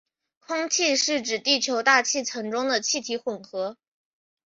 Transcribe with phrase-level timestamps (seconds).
[0.39, 3.77] 空气是指地球大气层中的气体混合。